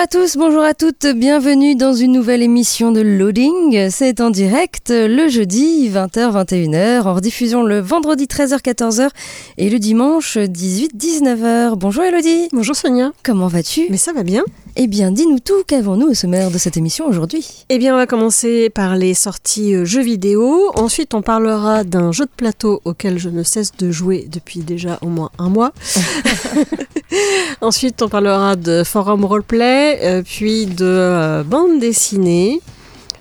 [0.00, 3.90] À tous, bonjour à toutes, bienvenue dans une nouvelle émission de Loading.
[3.90, 9.10] C'est en direct le jeudi 20h-21h, en rediffusion le vendredi 13h-14h
[9.58, 11.74] et le dimanche 18-19h.
[11.76, 12.48] Bonjour Elodie.
[12.50, 13.12] Bonjour Sonia.
[13.22, 13.88] Comment vas-tu?
[13.90, 14.42] Mais ça va bien.
[14.82, 17.66] Eh bien, dis-nous tout, qu'avons-nous au sommaire de cette émission aujourd'hui?
[17.68, 20.72] Eh bien, on va commencer par les sorties euh, jeux vidéo.
[20.74, 24.98] Ensuite, on parlera d'un jeu de plateau auquel je ne cesse de jouer depuis déjà
[25.02, 25.74] au moins un mois.
[27.60, 32.62] Ensuite, on parlera de forum roleplay, euh, puis de euh, bande dessinée.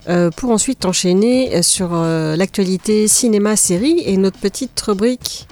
[0.07, 5.45] Euh, pour ensuite enchaîner sur l'actualité cinéma-série et notre petite rubrique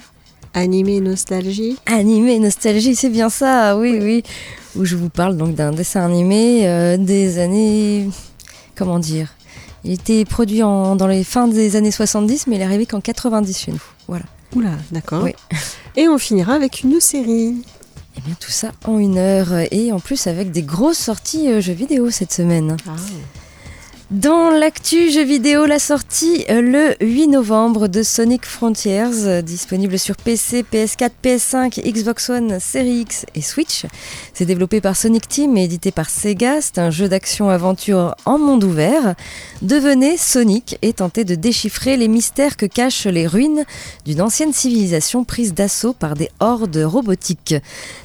[0.57, 1.77] Animé Nostalgie.
[1.85, 4.23] Animé Nostalgie, c'est bien ça, oui, oui, oui.
[4.75, 8.09] Où je vous parle donc d'un dessin animé euh, des années.
[8.75, 9.35] Comment dire
[9.83, 13.01] Il était produit en, dans les fins des années 70, mais il est arrivé qu'en
[13.01, 13.83] 90 chez nous.
[14.07, 14.25] Voilà.
[14.55, 15.23] Oula, d'accord.
[15.23, 15.35] Oui.
[15.95, 17.55] Et on finira avec une série.
[18.17, 21.61] Et bien tout ça en une heure et en plus avec des grosses sorties euh,
[21.61, 22.77] jeux vidéo cette semaine.
[22.87, 22.95] Ah.
[24.09, 29.99] Dans l'actu jeux vidéo, la sortie euh, le 8 novembre de Sonic Frontiers, euh, disponible
[29.99, 33.85] sur PC, PS4, PS5, Xbox One, Series X et Switch.
[34.33, 36.61] C'est développé par Sonic Team et édité par Sega.
[36.61, 39.15] C'est un jeu d'action-aventure en monde ouvert.
[39.61, 43.65] Devenez Sonic et tentez de déchiffrer les mystères que cachent les ruines
[44.05, 47.55] d'une ancienne civilisation prise d'assaut par des hordes robotiques.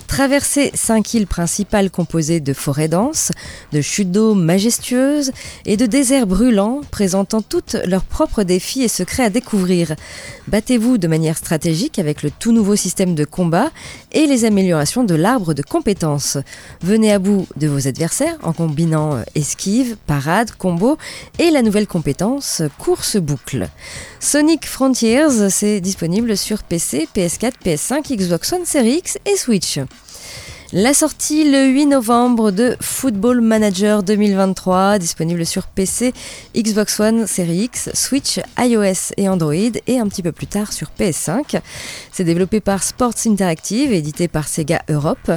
[0.08, 3.30] Traversez cinq îles principales composées de forêts denses,
[3.72, 5.30] de chutes d'eau majestueuses
[5.64, 9.94] et de déserts brûlants présentant toutes leurs propres défis et secrets à découvrir.
[10.48, 13.70] Battez-vous de manière stratégique avec le tout nouveau système de combat
[14.10, 16.38] et les améliorations de l'arbre de compétences.
[16.80, 20.96] Venez à bout de vos adversaires en combinant euh, esquive, parade, combo
[21.38, 23.68] et la nouvelle compétence course-boucle.
[24.18, 29.78] Sonic Frontiers, c'est disponible sur PC, PS4, PS5, Xbox One, Series X et Switch.
[30.74, 36.14] La sortie le 8 novembre de Football Manager 2023, disponible sur PC,
[36.56, 39.52] Xbox One, Series X, Switch, iOS et Android,
[39.86, 41.60] et un petit peu plus tard sur PS5.
[42.10, 45.30] C'est développé par Sports Interactive, édité par Sega Europe.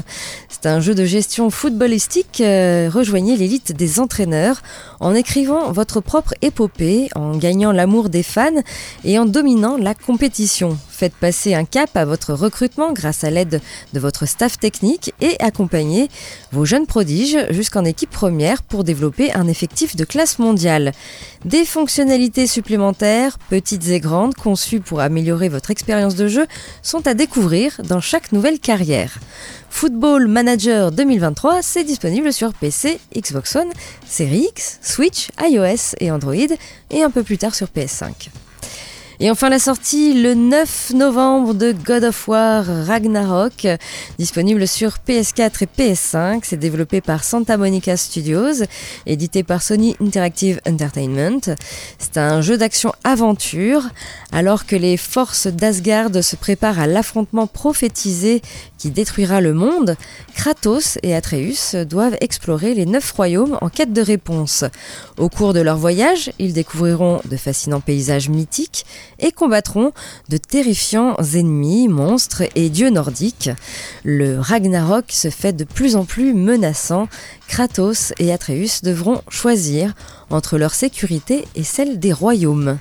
[0.47, 2.39] C'est un jeu de gestion footballistique.
[2.39, 4.61] Euh, rejoignez l'élite des entraîneurs
[5.01, 8.61] en écrivant votre propre épopée, en gagnant l'amour des fans
[9.03, 10.77] et en dominant la compétition.
[10.97, 13.59] Faites passer un cap à votre recrutement grâce à l'aide
[13.91, 16.09] de votre staff technique et accompagnez
[16.53, 20.93] vos jeunes prodiges jusqu'en équipe première pour développer un effectif de classe mondiale.
[21.43, 26.47] Des fonctionnalités supplémentaires, petites et grandes, conçues pour améliorer votre expérience de jeu,
[26.81, 29.19] sont à découvrir dans chaque nouvelle carrière.
[29.69, 33.73] Football Manager 2023, c'est disponible sur PC, Xbox One,
[34.07, 36.55] Series X, Switch, iOS et Android,
[36.89, 38.29] et un peu plus tard sur PS5.
[39.19, 43.67] Et enfin la sortie le 9 novembre de God of War Ragnarok,
[44.17, 46.41] disponible sur PS4 et PS5.
[46.43, 48.63] C'est développé par Santa Monica Studios,
[49.05, 51.55] édité par Sony Interactive Entertainment.
[51.97, 53.83] C'est un jeu d'action-aventure.
[54.33, 58.41] Alors que les forces d'Asgard se préparent à l'affrontement prophétisé
[58.91, 59.95] détruira le monde,
[60.33, 64.63] Kratos et Atreus doivent explorer les neuf royaumes en quête de réponse.
[65.17, 68.85] Au cours de leur voyage, ils découvriront de fascinants paysages mythiques
[69.19, 69.91] et combattront
[70.29, 73.49] de terrifiants ennemis, monstres et dieux nordiques.
[74.03, 77.07] Le Ragnarok se fait de plus en plus menaçant.
[77.47, 79.93] Kratos et Atreus devront choisir
[80.29, 82.77] entre leur sécurité et celle des royaumes.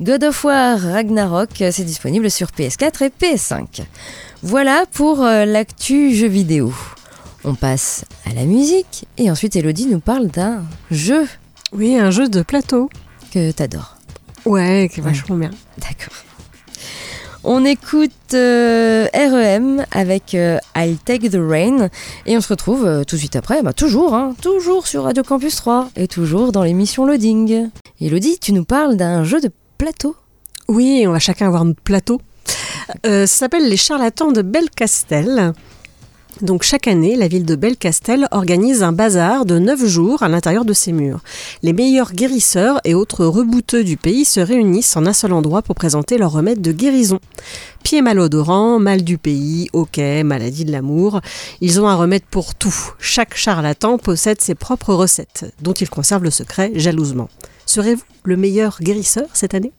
[0.00, 3.82] God of War Ragnarok, c'est disponible sur PS4 et PS5.
[4.46, 6.70] Voilà pour euh, l'actu jeu vidéo.
[7.44, 11.26] On passe à la musique et ensuite Elodie nous parle d'un jeu.
[11.72, 12.90] Oui, un jeu de plateau.
[13.32, 13.96] Que t'adores.
[14.44, 15.50] Ouais, qui est vachement bien.
[15.78, 16.12] D'accord.
[17.42, 21.88] On écoute euh, REM avec euh, I'll Take the Rain
[22.26, 25.22] et on se retrouve euh, tout de suite après, bah, toujours, hein, toujours sur Radio
[25.22, 27.70] Campus 3 et toujours dans l'émission Loading.
[27.98, 30.14] Elodie, tu nous parles d'un jeu de plateau?
[30.68, 32.20] Oui, on va chacun avoir notre plateau.
[33.04, 35.52] Ça s'appelle Les Charlatans de Belcastel.
[36.40, 40.64] Donc chaque année, la ville de Belcastel organise un bazar de 9 jours à l'intérieur
[40.64, 41.20] de ses murs.
[41.62, 45.76] Les meilleurs guérisseurs et autres rebouteux du pays se réunissent en un seul endroit pour
[45.76, 47.20] présenter leurs remèdes de guérison.
[47.84, 51.20] Pieds malodorants, mal du pays, hoquet, maladie de l'amour,
[51.60, 52.74] ils ont un remède pour tout.
[52.98, 57.28] Chaque charlatan possède ses propres recettes, dont il conserve le secret jalousement.
[57.64, 59.72] Serez-vous le meilleur guérisseur cette année?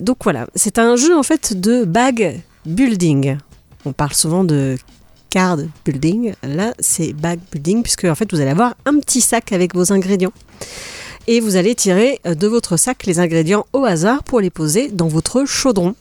[0.00, 3.38] Donc voilà, c'est un jeu en fait de bag building.
[3.84, 4.76] On parle souvent de
[5.34, 6.34] card building.
[6.42, 9.92] Là, c'est bag building, puisque en fait, vous allez avoir un petit sac avec vos
[9.92, 10.32] ingrédients.
[11.26, 14.90] Et vous allez tirer euh, de votre sac les ingrédients au hasard pour les poser
[14.90, 15.94] dans votre chaudron.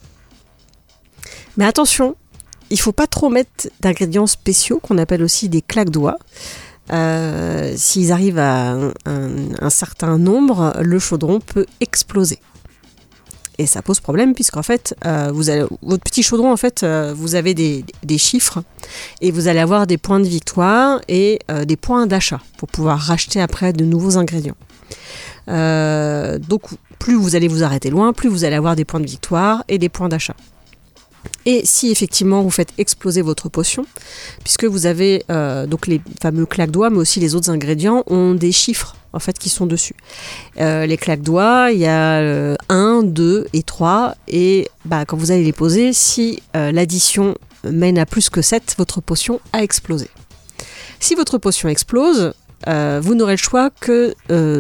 [1.57, 2.15] Mais attention,
[2.69, 6.17] il faut pas trop mettre d'ingrédients spéciaux qu'on appelle aussi des claques-doigts.
[6.91, 8.75] Euh, s'ils arrivent à
[9.05, 12.39] un, certain nombre, le chaudron peut exploser.
[13.59, 15.31] Et ça pose problème puisqu'en fait, euh,
[15.81, 18.63] votre petit chaudron, en fait, euh, vous avez des, chiffres
[19.21, 22.99] et vous allez avoir des points de victoire et euh, des points d'achat pour pouvoir
[22.99, 24.55] racheter après de nouveaux ingrédients.
[25.47, 26.61] donc,
[26.99, 29.77] plus vous allez vous arrêter loin, plus vous allez avoir des points de victoire et
[29.77, 30.35] des points d'achat.
[31.45, 33.85] Et si effectivement vous faites exploser votre potion,
[34.43, 35.25] puisque vous avez
[35.67, 39.49] donc les fameux claques-doigts, mais aussi les autres ingrédients ont des chiffres en fait qui
[39.49, 39.95] sont dessus.
[40.59, 45.31] Euh, les claques doigts, il y a 1, 2 et 3 et bah, quand vous
[45.31, 50.09] allez les poser, si euh, l'addition mène à plus que 7, votre potion a explosé.
[50.99, 52.33] Si votre potion explose,
[52.67, 54.15] euh, vous n'aurez le choix que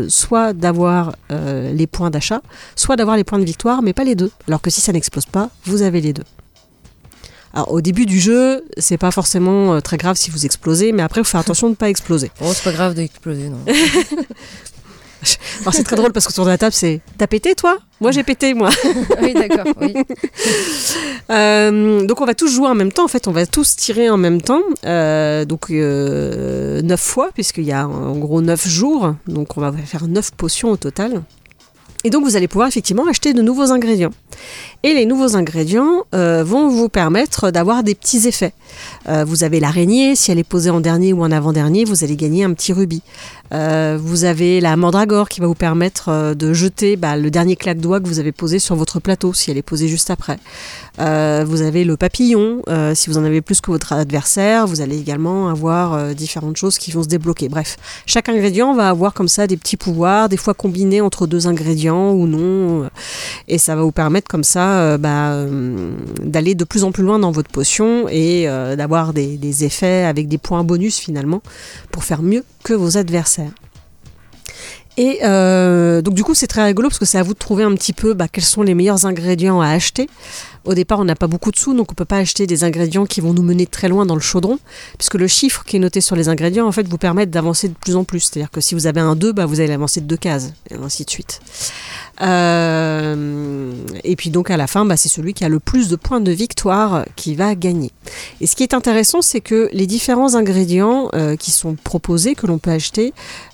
[0.09, 2.41] soit d'avoir les points d'achat,
[2.75, 4.31] soit d'avoir les points de victoire, mais pas les deux.
[4.47, 6.23] Alors que si ça n'explose pas, vous avez les deux.
[7.53, 11.03] Alors au début du jeu, c'est pas forcément euh, très grave si vous explosez, mais
[11.03, 12.31] après, il faut faire attention de ne pas exploser.
[12.41, 13.59] Oh, c'est pas grave d'exploser, non.
[15.61, 17.77] Alors c'est très drôle parce qu'autour de la table, c'est T'as pété toi?
[18.01, 18.69] Moi j'ai pété, moi.
[19.21, 19.93] oui, d'accord, oui.
[21.31, 24.09] Euh, donc on va tous jouer en même temps, en fait, on va tous tirer
[24.09, 24.63] en même temps.
[24.85, 29.15] Euh, donc neuf fois, puisqu'il y a en gros neuf jours.
[29.27, 31.21] Donc on va faire neuf potions au total.
[32.03, 34.11] Et donc vous allez pouvoir effectivement acheter de nouveaux ingrédients.
[34.83, 38.53] Et les nouveaux ingrédients euh, vont vous permettre d'avoir des petits effets.
[39.07, 42.17] Euh, vous avez l'araignée, si elle est posée en dernier ou en avant-dernier, vous allez
[42.17, 43.01] gagner un petit rubis.
[43.53, 47.99] Euh, vous avez la mandragore qui va vous permettre de jeter bah, le dernier claque-doigt
[47.99, 50.39] que vous avez posé sur votre plateau, si elle est posée juste après.
[50.97, 52.61] vous avez le papillon,
[52.93, 56.91] si vous en avez plus que votre adversaire, vous allez également avoir différentes choses qui
[56.91, 57.49] vont se débloquer.
[57.49, 61.47] Bref, chaque ingrédient va avoir comme ça des petits pouvoirs, des fois combinés entre deux
[61.47, 62.89] ingrédients ou non,
[63.47, 67.03] et ça va vous permettre comme ça euh, bah, euh, d'aller de plus en plus
[67.03, 71.41] loin dans votre potion et euh, d'avoir des, effets avec des points bonus finalement
[71.91, 73.51] pour faire mieux que vos adversaires.
[74.95, 75.19] Et
[76.03, 77.93] donc du coup c'est très rigolo parce que c'est à vous de trouver un petit
[77.93, 80.07] peu bah, quels sont les meilleurs ingrédients à acheter.
[80.65, 83.05] Au départ on n'a pas beaucoup de sous donc on peut pas acheter des ingrédients
[83.05, 84.59] qui vont nous mener très loin dans le chaudron
[84.97, 87.73] puisque le chiffre qui est noté sur les ingrédients en fait vous permet d'avancer de
[87.73, 88.19] plus en plus.
[88.19, 90.75] C'est-à-dire que si vous avez un 2 bah, vous allez avancer de deux cases et
[90.75, 91.39] ainsi de suite.
[92.21, 93.73] Euh,
[94.03, 96.21] et puis donc à la fin, bah, c'est celui qui a le plus de points
[96.21, 97.91] de victoire qui va gagner.
[98.41, 102.47] Et ce qui est intéressant, c'est que les différents ingrédients euh, qui sont proposés, que
[102.47, 103.13] l'on peut acheter,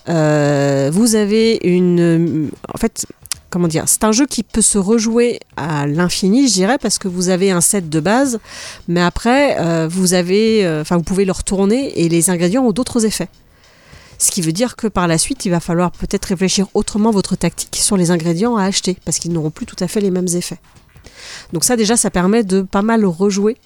[0.10, 2.50] euh, vous avez une...
[2.74, 3.06] En fait,
[3.50, 7.08] comment dire, c'est un jeu qui peut se rejouer à l'infini, je dirais, parce que
[7.08, 8.40] vous avez un set de base,
[8.88, 13.30] mais après, vous avez, vous pouvez le retourner et les ingrédients ont d'autres effets.
[14.20, 17.36] Ce qui veut dire que par la suite, il va falloir peut-être réfléchir autrement votre
[17.36, 20.28] tactique sur les ingrédients à acheter, parce qu'ils n'auront plus tout à fait les mêmes
[20.34, 20.60] effets.
[21.54, 23.58] Donc ça déjà, ça permet de pas mal rejouer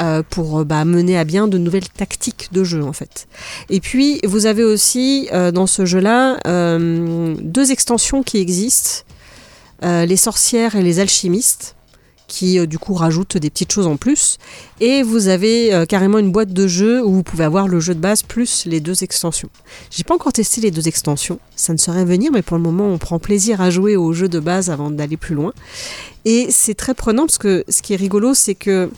[0.00, 3.28] euh, pour bah, mener à bien de nouvelles tactiques de jeu en fait.
[3.68, 9.04] Et puis vous avez aussi euh, dans ce jeu-là euh, deux extensions qui existent,
[9.82, 11.74] les sorcières et les alchimistes
[12.30, 14.38] qui euh, du coup rajoute des petites choses en plus.
[14.80, 17.94] Et vous avez euh, carrément une boîte de jeu où vous pouvez avoir le jeu
[17.94, 19.50] de base plus les deux extensions.
[19.90, 22.86] J'ai pas encore testé les deux extensions, ça ne saurait venir, mais pour le moment
[22.86, 25.52] on prend plaisir à jouer au jeu de base avant d'aller plus loin.
[26.24, 28.90] Et c'est très prenant parce que ce qui est rigolo, c'est que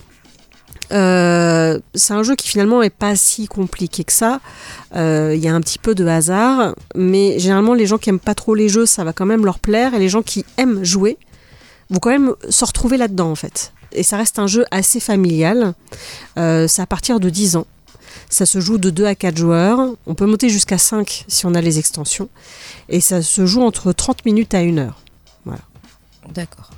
[0.93, 4.41] euh, c'est un jeu qui finalement est pas si compliqué que ça.
[4.95, 8.35] Il y a un petit peu de hasard, mais généralement les gens qui aiment pas
[8.35, 11.17] trop les jeux, ça va quand même leur plaire, et les gens qui aiment jouer,
[11.93, 13.73] vont quand même se retrouver là-dedans en fait.
[13.93, 15.75] Et ça reste un jeu assez familial.
[16.39, 17.67] Euh, c'est à partir de 10 ans.
[18.31, 19.79] Ça se joue de 2 à 4 joueurs.
[20.07, 22.29] On peut monter jusqu'à 5 si on a les extensions.
[22.89, 25.01] Et ça se joue entre 30 minutes à 1 heure.
[25.45, 25.61] Voilà.
[26.35, 26.71] D'accord.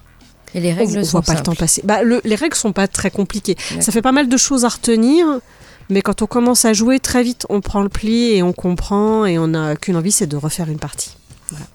[0.54, 1.82] Et les règles on, sont voit pas le temps passer.
[1.84, 3.56] Bah, les règles sont pas très compliquées.
[3.80, 5.26] Ça fait pas mal de choses à retenir.
[5.90, 9.26] Mais quand on commence à jouer, très vite, on prend le pli et on comprend
[9.26, 11.16] et on n'a qu'une envie, c'est de refaire une partie.
[11.50, 11.66] Voilà.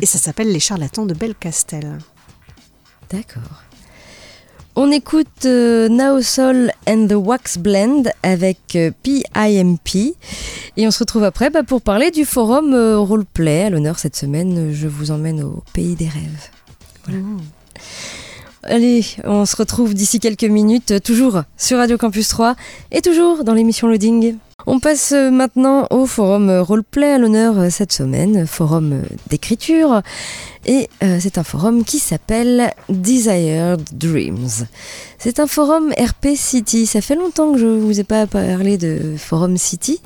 [0.00, 1.98] Et ça s'appelle Les charlatans de Belcastel.
[3.10, 3.62] D'accord.
[4.76, 10.14] On écoute euh, Now Soul and the Wax Blend avec euh, PIMP.
[10.76, 13.64] Et on se retrouve après bah, pour parler du forum euh, roleplay.
[13.64, 16.50] À l'honneur cette semaine, je vous emmène au pays des rêves.
[17.04, 17.18] Voilà.
[18.62, 22.54] Allez, on se retrouve d'ici quelques minutes, euh, toujours sur Radio Campus 3
[22.90, 24.36] et toujours dans l'émission Loading.
[24.66, 30.02] On passe euh, maintenant au forum euh, roleplay à l'honneur euh, cette semaine, forum d'écriture.
[30.66, 34.66] Et c'est un forum qui s'appelle Desired Dreams.
[35.18, 36.84] C'est un forum RP City.
[36.84, 40.00] Ça fait longtemps que je vous ai pas parlé de forum City.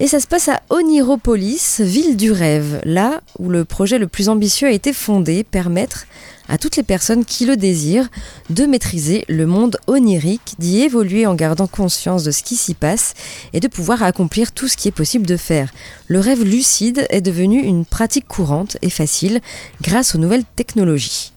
[0.00, 4.28] Et ça se passe à Oniropolis, ville du rêve, là où le projet le plus
[4.28, 6.06] ambitieux a été fondé, permettre
[6.50, 8.08] à toutes les personnes qui le désirent
[8.50, 13.14] de maîtriser le monde onirique, d'y évoluer en gardant conscience de ce qui s'y passe
[13.52, 15.72] et de pouvoir accomplir tout ce qui est possible de faire.
[16.08, 19.40] Le rêve lucide est devenu une pratique courante et facile
[19.80, 21.32] grâce aux nouvelles technologies.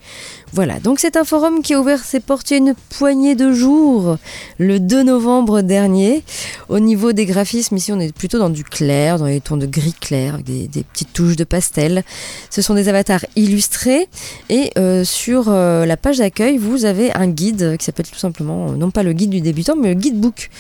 [0.56, 3.34] Voilà, donc c'est un forum qui a ouvert ses portes il y a une poignée
[3.34, 4.20] de jours,
[4.60, 6.24] le 2 novembre dernier.
[6.70, 9.66] Au niveau des graphismes, ici on est plutôt dans du clair, dans les tons de
[9.66, 12.04] gris clair, avec des, petites touches de pastel.
[12.52, 14.08] Ce sont des avatars illustrés
[14.50, 18.74] et euh, sur euh, la page d'accueil, vous avez un guide qui s'appelle tout simplement,
[18.74, 20.52] non pas le guide du débutant, mais le guide book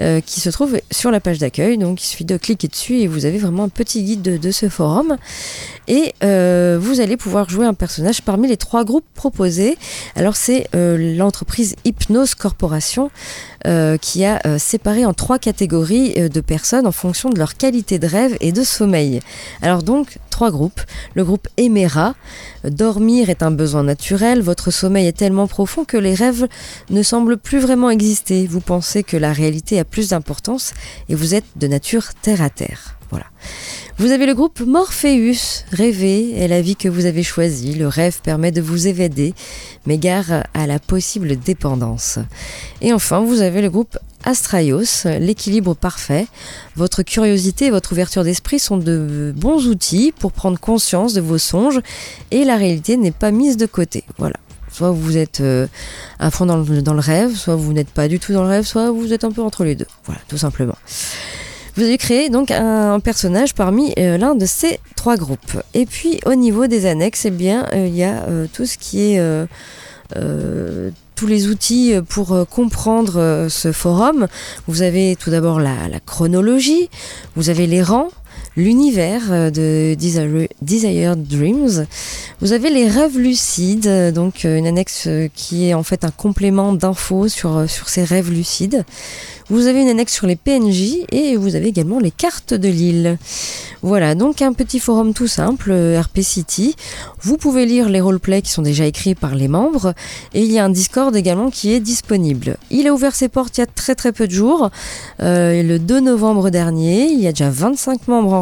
[0.00, 1.78] euh, qui se trouve sur la page d'accueil.
[1.78, 4.68] Donc il suffit de cliquer dessus et vous avez vraiment un petit guide de, ce
[4.68, 5.18] forum.
[5.86, 9.35] Et vous allez pouvoir jouer un personnage parmi les trois groupes proposés.
[10.14, 13.10] Alors c'est euh, l'entreprise Hypnose Corporation
[13.66, 17.98] euh, qui a euh, séparé en trois catégories de personnes en fonction de leur qualité
[17.98, 19.20] de rêve et de sommeil.
[19.60, 20.80] Alors donc trois groupes.
[21.14, 22.14] Le groupe Emera,
[22.64, 26.48] dormir est un besoin naturel, votre sommeil est tellement profond que les rêves
[26.90, 28.46] ne semblent plus vraiment exister.
[28.46, 30.72] Vous pensez que la réalité a plus d'importance
[31.08, 32.96] et vous êtes de nature terre à terre.
[33.10, 33.26] Voilà.
[33.98, 37.72] Vous avez le groupe Morpheus, rêver est la vie que vous avez choisie.
[37.72, 39.32] Le rêve permet de vous évader,
[39.86, 42.18] mais gare à la possible dépendance.
[42.82, 46.26] Et enfin, vous avez le groupe Astraios, l'équilibre parfait.
[46.74, 51.38] Votre curiosité et votre ouverture d'esprit sont de bons outils pour prendre conscience de vos
[51.38, 51.80] songes
[52.30, 54.04] et la réalité n'est pas mise de côté.
[54.18, 54.36] Voilà.
[54.70, 55.66] Soit vous êtes euh,
[56.18, 58.48] à fond dans le, dans le rêve, soit vous n'êtes pas du tout dans le
[58.48, 59.86] rêve, soit vous êtes un peu entre les deux.
[60.04, 60.76] Voilà, tout simplement.
[61.76, 65.62] Vous avez créé donc un, personnage parmi euh, l'un de ces trois groupes.
[65.74, 68.78] Et puis au niveau des annexes, eh bien, euh, il y a euh, tout ce
[68.78, 69.20] qui est
[71.16, 74.28] tous les outils pour comprendre ce forum.
[74.68, 76.90] Vous avez tout d'abord la chronologie,
[77.34, 78.10] vous avez les rangs,
[78.56, 81.86] l'univers euh, de Desire- Dreams.
[82.40, 86.10] Vous avez les rêves lucides, euh, donc euh, une annexe qui est en fait un
[86.10, 88.84] complément d'infos sur, sur ces rêves lucides.
[89.48, 93.16] Vous avez une annexe sur les PNJ et vous avez également les cartes de l'île.
[93.82, 96.74] Voilà, donc un petit forum tout simple, RP City.
[97.22, 99.94] Vous pouvez lire les roleplays qui sont déjà écrits par les membres
[100.34, 102.56] et il y a un Discord également qui est disponible.
[102.70, 104.70] Il a ouvert ses portes il y a très très peu de jours,
[105.20, 107.06] le 2 novembre dernier.
[107.06, 108.34] Il y a déjà 25 membres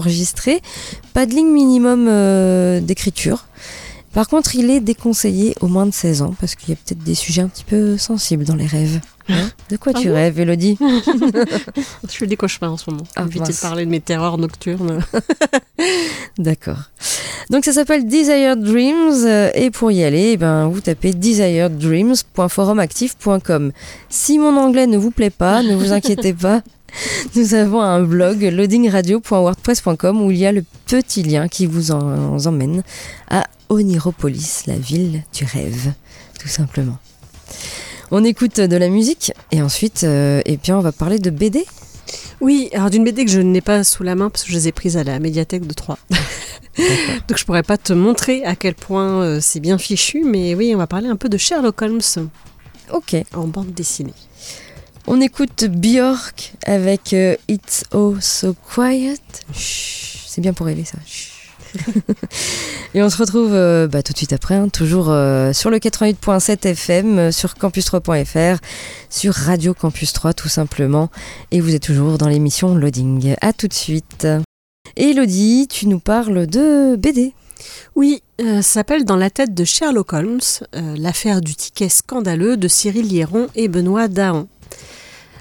[1.13, 3.45] pas de ligne minimum euh, d'écriture.
[4.15, 7.03] Par contre, il est déconseillé aux moins de 16 ans parce qu'il y a peut-être
[7.03, 9.01] des sujets un petit peu sensibles dans les rêves.
[9.29, 13.03] Hein de quoi Ah tu bon rêves, Elodie Je fais des cauchemars en ce moment.
[13.17, 15.01] Ah, Éviter de parler de mes terreurs nocturnes.
[16.39, 16.91] D'accord.
[17.51, 23.73] Donc ça s'appelle Desired Dreams euh, et pour y aller, eh ben, vous tapez desireddreams.forumactif.com.
[24.09, 26.63] Si mon anglais ne vous plaît pas, ne vous inquiétez pas.
[27.37, 32.39] Nous avons un blog loadingradio.wordpress.com où il y a le petit lien qui vous en-
[32.47, 32.83] emmène
[33.31, 35.93] à Oniropolis, la ville du rêve,
[36.41, 36.99] tout simplement.
[38.11, 41.65] On écoute de la musique et ensuite, euh, bien, on va parler de BD.
[42.41, 44.69] Oui, alors d'une BD que je n'ai pas sous la main parce que je les
[44.69, 45.99] ai prises à la médiathèque de Troyes.
[47.29, 50.73] Donc je pourrais pas te montrer à quel point euh, c'est bien fichu, mais oui,
[50.75, 52.01] on va parler un peu de Sherlock Holmes
[52.93, 53.17] Ok.
[53.35, 54.13] en bande dessinée.
[55.07, 59.19] On écoute Björk avec euh, It's Oh So Quiet.
[59.53, 60.97] C'est bien pour rêver ça.
[62.95, 65.77] Et on se retrouve euh, bah, tout de suite après, hein, toujours euh, sur le
[65.77, 68.59] 88.7 FM, sur campus3.fr,
[69.11, 71.11] sur Radio Campus 3 tout simplement.
[71.51, 73.35] Et vous êtes toujours dans l'émission Loading.
[73.43, 74.27] À tout de suite.
[74.97, 77.35] Elodie, tu nous parles de BD.
[77.95, 80.41] Oui, euh, ça s'appelle Dans la tête de Sherlock Holmes,
[80.73, 84.47] l'affaire du ticket scandaleux de Cyril Liéron et Benoît Dahan.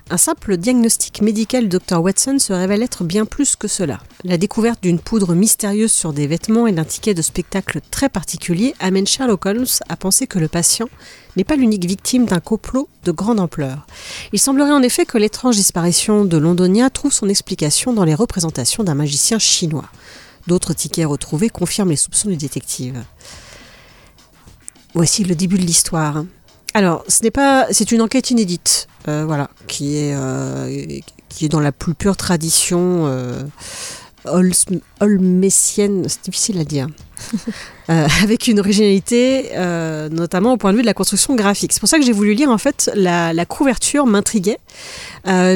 [0.10, 4.00] Un simple diagnostic médical du Dr Watson se révèle être bien plus que cela.
[4.26, 8.76] La découverte d'une poudre mystérieuse sur des vêtements et d'un ticket de spectacle très particulier
[8.80, 10.90] amène Sherlock Holmes à penser que le patient
[11.38, 13.88] n'est pas l'unique victime d'un complot de grande ampleur.
[14.34, 18.84] Il semblerait en effet que l'étrange disparition de Londonia trouve son explication dans les représentations
[18.84, 19.90] d'un magicien chinois.
[20.48, 23.02] D'autres tickets retrouvés confirment les soupçons du détective.
[24.94, 26.26] Voici le début de l'histoire.
[26.74, 30.86] Alors, ce n'est pas, c'est une enquête inédite, euh, voilà, qui est euh,
[31.30, 33.44] qui est dans la plus pure tradition euh,
[35.00, 36.88] holmesienne, c'est difficile à dire,
[37.90, 39.50] Euh, avec une originalité,
[40.10, 41.74] notamment au point de vue de la construction graphique.
[41.74, 44.58] C'est pour ça que j'ai voulu lire en fait la, la couverture m'intriguait,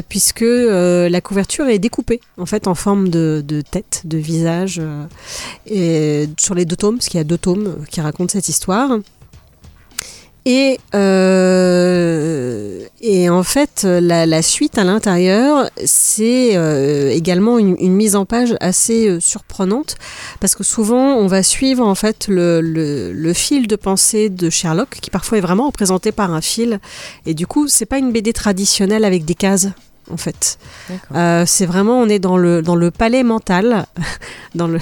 [0.10, 4.82] puisque la couverture est découpée en fait en forme de, de tête, de visage,
[5.68, 9.00] et sur les deux tomes, parce qu'il y a deux tomes qui racontent cette histoire.
[10.50, 18.24] Et, euh, et en fait, la, suite à l'intérieur, c'est euh, également une, mise en
[18.24, 19.98] page assez euh, surprenante,
[20.40, 24.50] parce que souvent, on va suivre en fait le, le, le fil de pensée de
[24.50, 26.80] Sherlock, qui parfois est vraiment représenté par un fil.
[27.26, 29.68] Et du coup, c'est pas une BD traditionnelle avec des cases.
[30.10, 30.58] En fait,
[31.14, 33.86] Euh, c'est vraiment on est dans le dans le palais mental,
[34.56, 34.80] dans le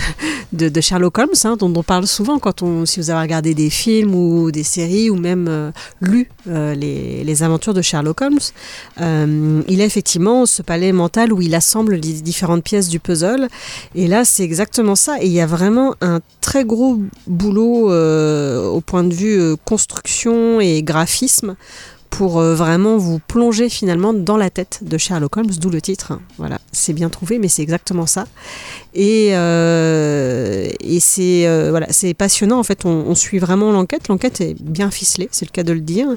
[0.54, 3.54] de, de Sherlock Holmes, hein, dont on parle souvent quand on, si vous avez regardé
[3.54, 8.22] des films ou des séries ou même euh, lu euh, les, les aventures de Sherlock
[8.22, 8.40] Holmes.
[9.68, 13.48] Il a effectivement ce palais mental où il assemble les différentes pièces du puzzle.
[13.96, 15.18] Et là, c'est exactement ça.
[15.22, 20.84] Et il y a vraiment un très gros boulot au point de vue construction et
[20.84, 21.56] graphisme
[22.10, 26.14] pour euh, vraiment vous plonger finalement dans la tête de Sherlock Holmes, d'où le titre.
[26.14, 26.22] hein.
[26.38, 28.26] Voilà, c'est bien trouvé, mais c'est exactement ça.
[28.94, 30.70] Et, euh,
[31.00, 32.60] c'est euh, voilà, c'est passionnant.
[32.60, 34.08] En fait, on, suit vraiment l'enquête.
[34.08, 36.08] L'enquête est bien ficelée, c'est le cas de le dire.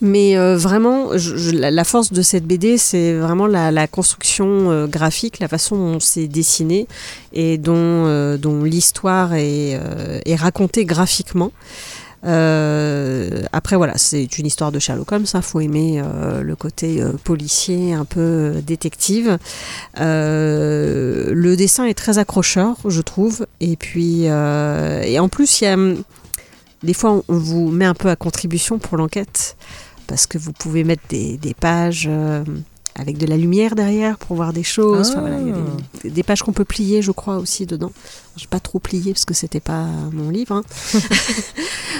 [0.00, 1.10] Mais vraiment,
[1.52, 6.88] la, force de cette BD, c'est vraiment la, construction graphique, la façon dont c'est dessiné
[7.32, 9.78] et dont, l'histoire est
[10.36, 11.52] racontée graphiquement.
[12.24, 15.26] Euh, après voilà, c'est une histoire de Sherlock Holmes.
[15.32, 19.38] Il faut aimer euh, le côté euh, policier, un peu détective.
[19.96, 23.46] Le dessin est très accrocheur, je trouve.
[23.60, 26.02] Et puis, et en plus, il y a hum,
[26.82, 29.56] des fois, on vous met un peu à contribution pour l'enquête
[30.06, 32.08] parce que vous pouvez mettre des pages.
[32.94, 35.10] Avec de la lumière derrière pour voir des choses.
[35.10, 35.54] Enfin, voilà, il y a
[36.04, 37.92] des, des pages qu'on peut plier, je crois, aussi dedans.
[38.36, 40.54] Je pas trop plié parce que c'était pas mon livre.
[40.56, 40.62] hein.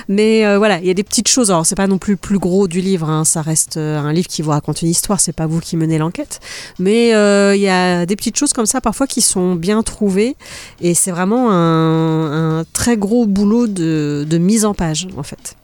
[0.09, 1.51] Mais euh, voilà, il y a des petites choses.
[1.51, 3.09] Alors, c'est pas non plus le plus gros du livre.
[3.09, 3.25] hein.
[3.25, 5.21] Ça reste euh, un livre qui vous raconte une histoire.
[5.21, 6.41] C'est pas vous qui menez l'enquête.
[6.79, 10.37] Mais euh, il y a des petites choses comme ça parfois qui sont bien trouvées.
[10.81, 15.57] Et c'est vraiment un, un très gros boulot de, de mise en page, en fait.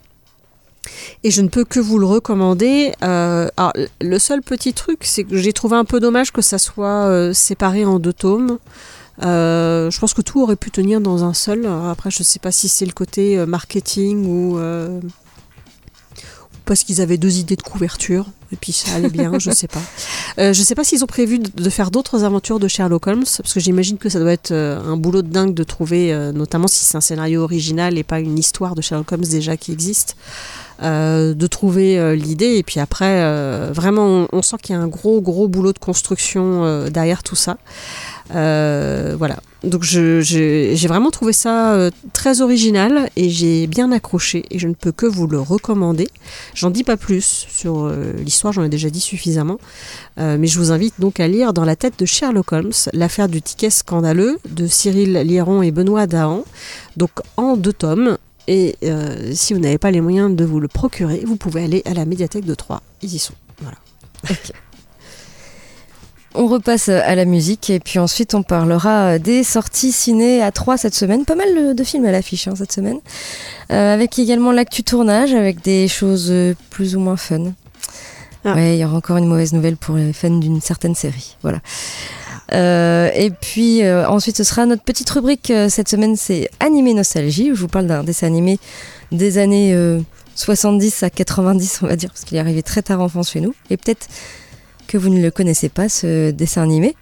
[1.23, 2.93] Et je ne peux que vous le recommander.
[3.03, 6.57] Euh, alors, le seul petit truc, c'est que j'ai trouvé un peu dommage que ça
[6.57, 8.57] soit euh, séparé en deux tomes.
[9.21, 11.65] Euh, je pense que tout aurait pu tenir dans un seul.
[11.65, 14.59] Après, je ne sais pas si c'est le côté marketing ou,
[16.65, 19.81] parce qu'ils avaient deux idées de couverture et puis ça allait bien, je sais pas.
[20.37, 23.53] Euh, je sais pas s'ils ont prévu de, faire d'autres aventures de Sherlock Holmes parce
[23.53, 26.67] que j'imagine que ça doit être euh, un boulot de dingue de trouver, euh, notamment
[26.67, 30.15] si c'est un scénario original et pas une histoire de Sherlock Holmes déjà qui existe.
[30.81, 33.21] De trouver l'idée et puis après
[33.73, 37.57] vraiment on, sent qu'il y a un gros gros boulot de construction derrière tout ça
[38.29, 44.67] voilà donc j'ai vraiment trouvé ça euh, très original et j'ai bien accroché et je
[44.67, 46.07] ne peux que vous le recommander
[46.53, 49.59] j'en dis pas plus sur euh, l'histoire j'en ai déjà dit suffisamment
[50.17, 53.29] Euh, mais je vous invite donc à lire dans la tête de Sherlock Holmes l'affaire
[53.29, 56.43] du ticket scandaleux de Cyril Liron et Benoît Dahan
[56.97, 58.17] donc en deux tomes
[58.47, 58.75] et
[59.33, 62.05] si vous n'avez pas les moyens de vous le procurer, vous pouvez aller à la
[62.05, 62.81] médiathèque de Troyes.
[63.03, 63.35] Ils y sont.
[63.61, 63.77] Voilà.
[66.35, 70.77] On repasse à la musique et puis ensuite on parlera des sorties ciné à 3
[70.77, 71.25] cette semaine.
[71.25, 72.99] Pas mal de films à l'affiche hein, cette semaine.
[73.71, 77.53] Euh, avec également l'actu tournage avec des choses euh, plus ou moins fun.
[78.45, 78.53] Ah.
[78.53, 81.35] Ouais, il y aura encore une mauvaise nouvelle pour les fans d'une certaine série.
[81.41, 81.59] Voilà.
[82.53, 86.95] Euh, et puis euh, ensuite ce sera notre petite rubrique euh, cette semaine c'est Animé
[86.95, 88.57] Nostalgie où je vous parle d'un dessin animé
[89.11, 89.99] des années euh,
[90.33, 93.39] 70 à 90 on va dire parce qu'il est arrivé très tard en France chez
[93.39, 94.07] nous et peut-être
[94.89, 96.95] que vous ne le connaissez pas, ce dessin animé.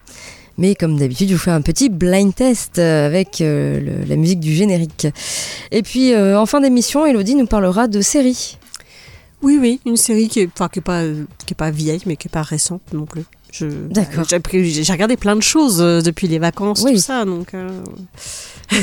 [0.59, 4.15] Mais comme d'habitude, je vous fais un petit blind test euh, avec euh, le- la
[4.15, 5.07] musique du générique.
[5.71, 8.57] Et puis, euh, en fin d'émission, Elodie nous parlera de séries.
[9.43, 11.03] Oui, oui, une série qui est, enfin, qui est pas,
[11.45, 13.21] qui est pas vieille, mais qui est pas récente non plus.
[13.61, 14.25] D'accord.
[14.27, 16.93] J'ai, regardé plein de choses depuis les vacances, Oui.
[16.93, 17.53] tout ça, donc.
[17.53, 17.69] euh,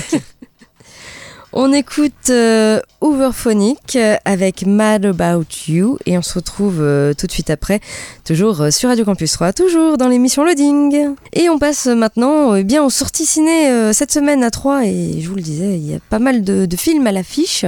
[1.57, 7.29] On écoute euh, Overphonic euh, avec Mad About You et on se retrouve euh, tout
[7.29, 7.79] de suite après,
[8.25, 11.15] toujours sur Radio Campus 3, toujours dans l'émission Loading.
[11.33, 15.29] Et on passe maintenant euh, bien aux sorties ciné cette semaine à 3 et je
[15.29, 17.65] vous le disais, il y a pas mal de, films à l'affiche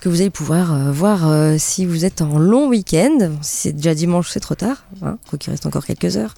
[0.00, 1.20] que vous allez pouvoir voir
[1.58, 3.30] si vous êtes en long week-end.
[3.40, 6.34] Si c'est déjà dimanche, c'est trop tard, hein, quoi qu'il reste encore quelques heures.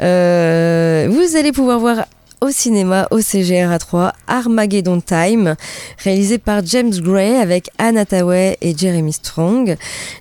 [0.00, 2.06] Vous allez pouvoir voir
[2.40, 5.56] au cinéma au CGR à 3 Armageddon Time,
[5.98, 9.76] réalisé par James Gray avec Anne Hathaway et Jeremy Strong.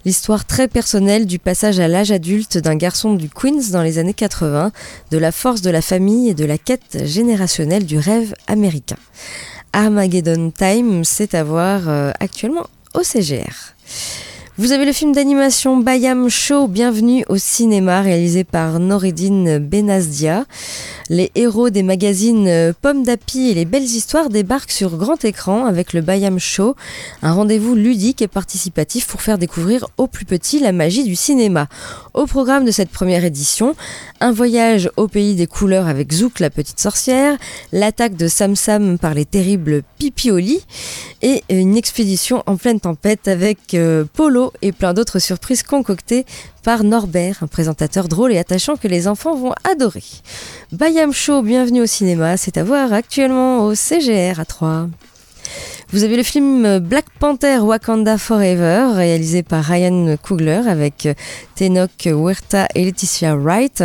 [0.06, 4.14] L'histoire très personnelle du passage à l'âge adulte d'un garçon du Queens dans les années
[4.14, 4.72] 80,
[5.12, 8.98] de la force de la famille et de la quête générationnelle du rêve américain.
[9.74, 13.74] Armageddon Time, c'est à voir euh, actuellement au CGR.
[14.58, 20.46] Vous avez le film d'animation Bayam Show, Bienvenue au cinéma, réalisé par Noreddin Benazdia.
[21.10, 25.66] Les héros des magazines euh, Pomme d'Api et les belles histoires débarquent sur grand écran
[25.66, 26.76] avec le Bayam Show,
[27.22, 31.68] un rendez-vous ludique et participatif pour faire découvrir aux plus petits la magie du cinéma.
[32.14, 33.76] Au programme de cette première édition,
[34.22, 37.38] un voyage au pays des couleurs avec Zouk la petite sorcière,
[37.74, 40.62] l'attaque de Sam Sam par les terribles Pipioli
[41.22, 46.26] et une expédition en pleine tempête avec euh, Polo et plein d'autres surprises concoctées
[46.64, 50.04] par Norbert, un présentateur drôle et attachant que les enfants vont adorer.
[50.72, 54.88] Bayam Show, bienvenue au cinéma, c'est à voir actuellement au CGR à 3.
[55.92, 61.08] Vous avez le film Black Panther Wakanda Forever, réalisé par Ryan Coogler avec
[61.56, 63.84] Tenok Huerta et Laetitia Wright.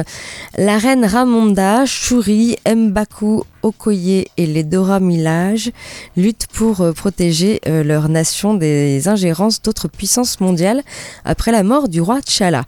[0.57, 5.71] La reine Ramonda, Shuri, Mbaku, Okoye et les Dora Milaje
[6.17, 10.83] luttent pour euh, protéger euh, leur nation des ingérences d'autres puissances mondiales
[11.25, 12.65] après la mort du roi T'Challa.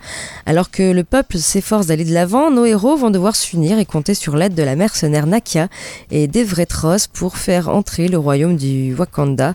[0.46, 4.14] Alors que le peuple s'efforce d'aller de l'avant, nos héros vont devoir s'unir et compter
[4.14, 5.68] sur l'aide de la mercenaire Nakia
[6.10, 9.54] et d'Evretros pour faire entrer le royaume du Wakanda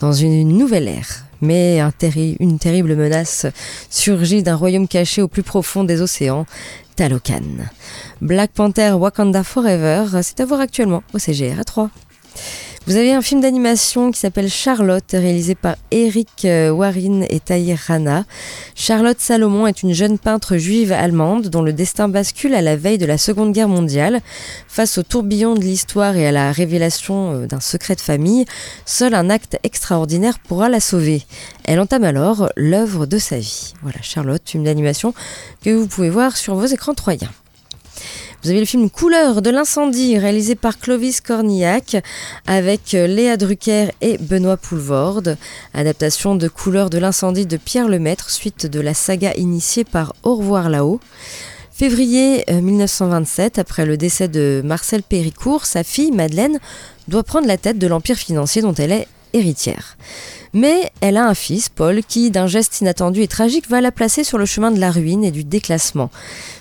[0.00, 1.80] dans une nouvelle ère mais
[2.40, 3.46] une terrible menace
[3.90, 6.46] surgit d'un royaume caché au plus profond des océans,
[6.96, 7.42] Talokan.
[8.20, 11.90] Black Panther Wakanda Forever, c'est à voir actuellement au CGR à 3.
[12.86, 17.78] Vous avez un film d'animation qui s'appelle Charlotte, réalisé par Eric euh, Warin et Tahir
[17.86, 18.24] Rana.
[18.74, 22.96] Charlotte Salomon est une jeune peintre juive allemande dont le destin bascule à la veille
[22.96, 24.20] de la Seconde Guerre mondiale.
[24.68, 28.46] Face au tourbillon de l'histoire et à la révélation euh, d'un secret de famille,
[28.86, 31.24] seul un acte extraordinaire pourra la sauver.
[31.64, 33.74] Elle entame alors l'œuvre de sa vie.
[33.82, 35.12] Voilà, Charlotte, film d'animation
[35.62, 37.30] que vous pouvez voir sur vos écrans troyens.
[38.48, 41.98] Vous avez le film Couleur de l'incendie réalisé par Clovis Cornillac
[42.46, 45.36] avec euh, Léa Drucker et Benoît Poulvorde.
[45.74, 50.36] Adaptation de Couleur de l'incendie de Pierre Lemaître suite de la saga initiée par Au
[50.36, 50.98] revoir là-haut.
[51.70, 56.58] Février 1927, euh, après le décès de Marcel Péricourt, sa fille Madeleine
[57.06, 59.98] doit prendre la tête de l'empire financier dont elle est héritière.
[60.54, 64.24] Mais elle a un fils, Paul, qui, d'un geste inattendu et tragique, va la placer
[64.24, 66.10] sur le chemin de la ruine et du déclassement.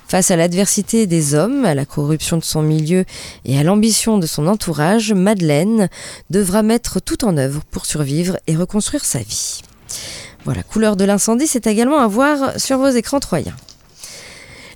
[0.08, 3.04] Face à l'adversité des hommes, à la corruption de son milieu
[3.44, 5.90] et à l'ambition de son entourage, Madeleine
[6.30, 9.62] devra mettre tout en œuvre pour survivre et reconstruire sa vie.
[10.46, 13.56] Voilà, couleur de l'incendie, c'est également à voir sur vos écrans troyens.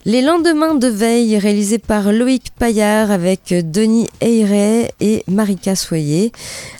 [0.03, 6.31] Les lendemains de veille, réalisés par Loïc Paillard avec Denis Eyret et Marika Soyer.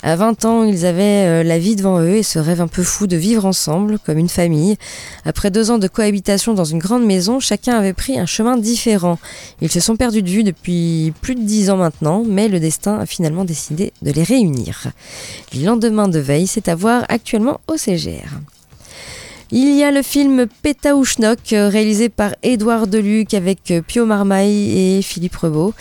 [0.01, 2.81] À 20 ans, ils avaient euh, la vie devant eux et ce rêve un peu
[2.81, 4.75] fou de vivre ensemble, comme une famille.
[5.23, 9.19] Après deux ans de cohabitation dans une grande maison, chacun avait pris un chemin différent.
[9.61, 12.97] Ils se sont perdus de vue depuis plus de dix ans maintenant, mais le destin
[12.97, 14.87] a finalement décidé de les réunir.
[15.53, 18.39] Les lendemains de veille, c'est à voir actuellement au CGR.
[19.53, 24.97] Il y a le film Pétaouchnok, euh, réalisé par Édouard Deluc avec euh, Pio Marmaille
[24.97, 25.73] et Philippe Rebaud.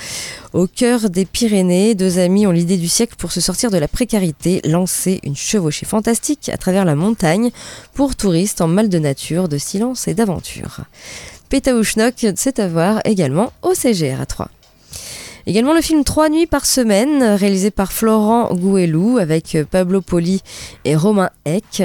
[0.52, 3.86] Au cœur des Pyrénées, deux amis ont l'idée du siècle pour se sortir de la
[3.86, 7.52] précarité, lancer une chevauchée fantastique à travers la montagne
[7.94, 10.80] pour touristes en mal de nature, de silence et d'aventure.
[11.48, 14.50] Pétaouchnok, c'est à voir également au CGR à 3.
[15.50, 20.42] Également le film Trois nuits par semaine, réalisé par Florent Gouelou avec Pablo Poli
[20.84, 21.82] et Romain Eck.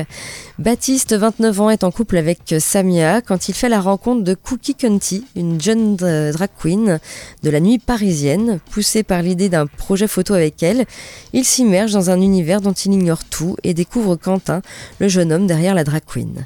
[0.60, 4.76] Baptiste, 29 ans, est en couple avec Samia quand il fait la rencontre de Cookie
[4.76, 7.00] Conti, une jeune drag queen
[7.42, 8.60] de la nuit parisienne.
[8.70, 10.86] Poussé par l'idée d'un projet photo avec elle,
[11.34, 14.62] il s'immerge dans un univers dont il ignore tout et découvre Quentin,
[15.00, 16.46] le jeune homme derrière la drag queen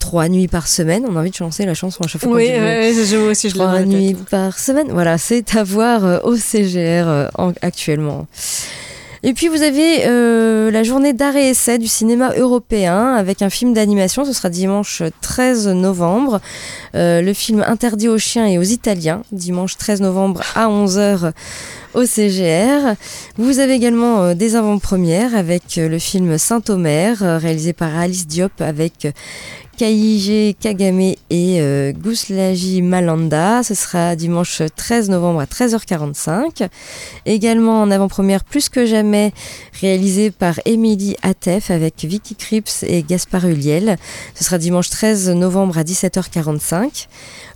[0.00, 1.04] trois nuits par semaine.
[1.08, 2.32] On a envie de chanter la chanson à chaque fois.
[2.32, 4.88] Oui, oui moi aussi je Trois nuits par semaine.
[4.90, 7.28] Voilà, c'est à voir euh, au CGR euh,
[7.62, 8.26] actuellement.
[9.22, 13.74] Et puis vous avez euh, la journée d'arrêt essai du cinéma européen avec un film
[13.74, 14.24] d'animation.
[14.24, 16.40] Ce sera dimanche 13 novembre.
[16.94, 21.32] le film Interdit aux chiens et aux Italiens, dimanche 13 novembre à 11h
[21.92, 22.94] au CGR.
[23.36, 29.06] Vous avez également des avant-premières avec le film Saint-Omer, réalisé par Alice Diop avec
[29.80, 33.62] Kaiji Kagame et euh, Gouslaji Malanda.
[33.62, 36.68] Ce sera dimanche 13 novembre à 13h45.
[37.24, 39.32] Également en avant-première Plus que jamais,
[39.80, 43.96] réalisé par Émilie Atef avec Vicky Krips et Gaspard Huliel.
[44.34, 47.06] Ce sera dimanche 13 novembre à 17h45.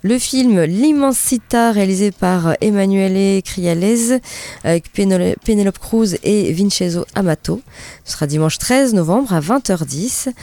[0.01, 4.19] Le film L'Immensita, réalisé par Emanuele Criales
[4.63, 7.61] avec Penelope Cruz et Vincenzo Amato.
[8.03, 10.33] Ce sera dimanche 13 novembre à 20h10.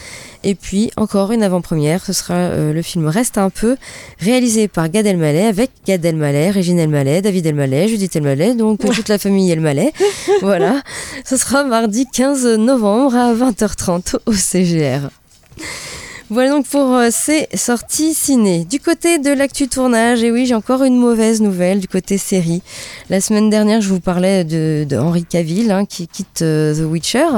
[0.44, 1.71] Et puis encore une avant-première,
[2.04, 3.76] ce sera euh, le film Reste un peu,
[4.18, 9.08] réalisé par Gad Elmaleh avec Gad Elmaleh, Régine Elmaleh, David Elmaleh, Judith Elmaleh, donc toute
[9.08, 9.92] la famille Elmaleh.
[10.42, 10.82] voilà,
[11.24, 15.08] ce sera mardi 15 novembre à 20h30 au CGR.
[16.28, 18.64] Voilà donc pour euh, ces sorties ciné.
[18.64, 22.62] Du côté de l'actu tournage, et oui, j'ai encore une mauvaise nouvelle du côté série.
[23.10, 27.28] La semaine dernière, je vous parlais de, Henry Cavill hein, qui quitte euh, The Witcher.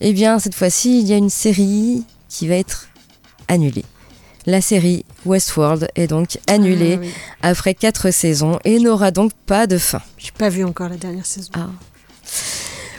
[0.00, 2.88] Eh bien, cette fois-ci, il y a une série qui va être
[3.54, 3.84] annulée.
[4.46, 6.98] La série Westworld est donc annulée
[7.42, 10.02] ah après quatre saisons et n'aura donc pas de fin.
[10.18, 11.50] J'ai pas vu encore la dernière saison.
[11.54, 11.68] Ah.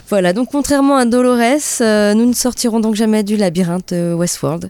[0.10, 4.70] Voilà, donc contrairement à Dolores, euh, nous ne sortirons donc jamais du labyrinthe Westworld.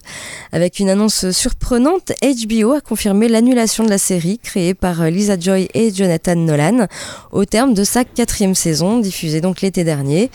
[0.52, 5.38] Avec une annonce surprenante, HBO a confirmé l'annulation de la série créée par euh, Lisa
[5.38, 6.86] Joy et Jonathan Nolan
[7.32, 10.30] au terme de sa quatrième saison, diffusée donc l'été dernier.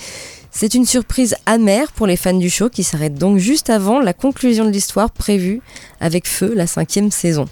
[0.53, 4.13] C'est une surprise amère pour les fans du show qui s'arrête donc juste avant la
[4.13, 5.61] conclusion de l'histoire prévue
[6.01, 7.45] avec feu la cinquième saison.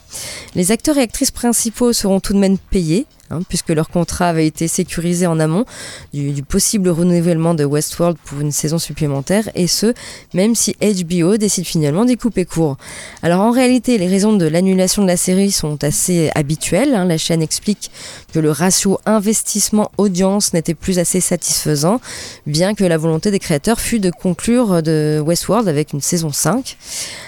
[0.53, 4.47] Les acteurs et actrices principaux seront tout de même payés, Hein, puisque leur contrat avait
[4.47, 5.65] été sécurisé en amont
[6.13, 9.93] du, possible renouvellement de Westworld pour une saison supplémentaire, et ce,
[10.33, 12.77] même si HBO décide finalement d'y couper court.
[13.21, 16.95] Alors en réalité, les raisons de l'annulation de la série sont assez habituelles.
[16.95, 17.05] Hein.
[17.05, 17.91] La chaîne explique
[18.33, 22.01] que le ratio investissement-audience n'était plus assez satisfaisant,
[22.47, 26.77] bien que la volonté des créateurs fut de conclure de Westworld avec une saison 5.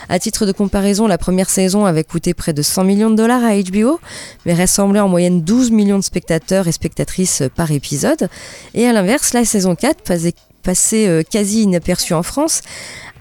[0.10, 3.44] À titre de comparaison, la première saison avait coûté près de 100 millions de dollars
[3.44, 4.00] à HBO,
[4.48, 8.30] mais ressemblait en moyenne 12 millions de spectateurs et spectatrices par épisode.
[8.74, 10.04] Et à l'inverse, la saison 4,
[10.62, 12.62] passée euh, quasi inaperçue en France,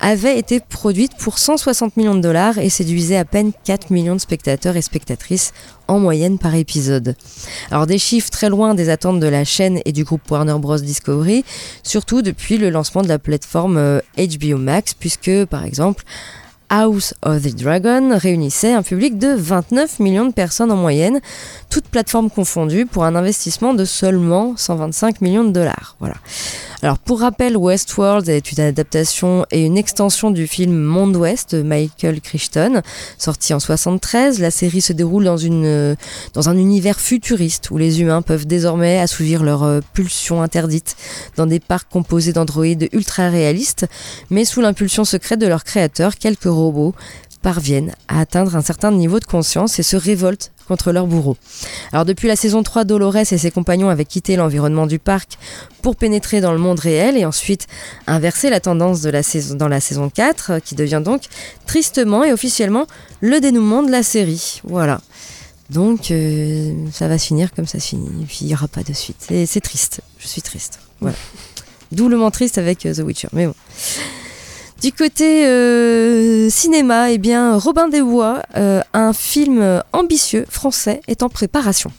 [0.00, 4.20] avait été produite pour 160 millions de dollars et séduisait à peine 4 millions de
[4.20, 5.52] spectateurs et spectatrices
[5.88, 7.16] en moyenne par épisode.
[7.70, 10.78] Alors des chiffres très loin des attentes de la chaîne et du groupe Warner Bros
[10.78, 11.44] Discovery,
[11.82, 16.04] surtout depuis le lancement de la plateforme HBO euh, Max, puisque par exemple
[16.70, 21.20] House of the Dragon réunissait un public de 29 millions de personnes en moyenne,
[21.68, 25.96] toutes plateformes confondues, pour un investissement de seulement 125 millions de dollars.
[25.98, 26.14] Voilà.
[26.82, 31.62] Alors pour rappel, Westworld est une adaptation et une extension du film Monde Ouest de
[31.62, 32.80] Michael Crichton,
[33.18, 34.38] sorti en 73.
[34.38, 35.94] La série se déroule dans, une,
[36.32, 40.96] dans un univers futuriste où les humains peuvent désormais assouvir leurs euh, pulsions interdites
[41.36, 43.86] dans des parcs composés d'androïdes ultra réalistes,
[44.30, 46.94] mais sous l'impulsion secrète de leur créateur, quelques robots
[47.42, 51.36] parviennent à atteindre un certain niveau de conscience et se révoltent contre leur bourreau.
[51.92, 55.38] Alors depuis la saison 3, Dolores et ses compagnons avaient quitté l'environnement du parc
[55.82, 57.66] pour pénétrer dans le monde réel et ensuite
[58.06, 61.22] inverser la tendance de la saison, dans la saison 4 qui devient donc
[61.66, 62.86] tristement et officiellement
[63.20, 64.60] le dénouement de la série.
[64.64, 65.00] Voilà.
[65.70, 68.68] Donc euh, ça va se finir comme ça se finit, et puis il n'y aura
[68.68, 69.28] pas de suite.
[69.46, 70.80] C'est triste, je suis triste.
[71.00, 71.16] Voilà.
[71.92, 73.54] Doublement triste avec euh, The Witcher, mais bon.
[74.80, 81.22] Du côté euh, cinéma, eh bien, Robin des Bois, euh, un film ambitieux français, est
[81.22, 81.92] en préparation.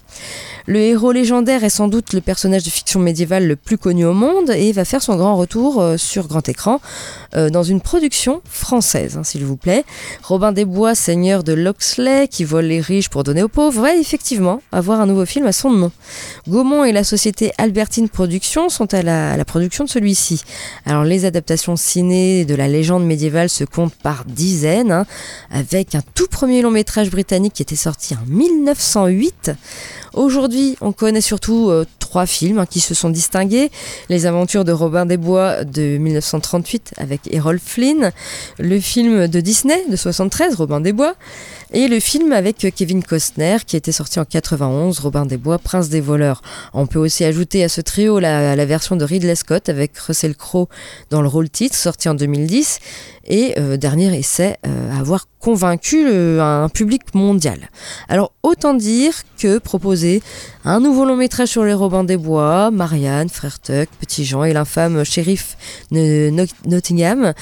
[0.68, 4.14] Le héros légendaire est sans doute le personnage de fiction médiévale le plus connu au
[4.14, 6.80] monde et va faire son grand retour euh, sur grand écran
[7.36, 9.84] euh, dans une production française, hein, s'il vous plaît.
[10.24, 13.96] Robin des Bois, seigneur de Loxley, qui vole les riches pour donner aux pauvres, va
[13.96, 15.92] effectivement avoir un nouveau film à son nom.
[16.48, 20.44] Gaumont et la société Albertine Productions sont à la, production de celui-ci.
[20.86, 25.06] Alors les adaptations ciné de la légende médiévale se comptent par dizaines, hein,
[25.50, 29.52] avec un tout premier long métrage britannique qui était sorti en 1908.
[30.14, 33.72] Aujourd'hui, on connaît surtout euh, trois films hein, qui se sont distingués.
[34.10, 38.12] Les aventures de Robin des Bois de 1938 avec Errol Flynn,
[38.60, 41.16] le film de Disney de 73, Robin des Bois,
[41.74, 45.90] et le film avec Kevin Costner qui était sorti en 91, Robin des Bois, Prince
[45.90, 46.42] des voleurs.
[46.74, 50.68] On peut aussi ajouter à ce trio la, version de Ridley Scott avec Russell Crowe
[51.10, 52.80] dans le rôle titre, sorti en 2010,
[53.26, 56.08] et euh, dernier essai euh, avoir convaincu
[56.40, 57.70] un public mondial.
[58.10, 60.22] Alors autant dire que proposer
[60.66, 64.54] un nouveau long métrage sur les Robins des Bois, Marianne, Frère Tuck, Petit Jean et
[64.54, 65.58] l'infâme shérif
[65.92, 66.32] de
[66.68, 67.34] Nottingham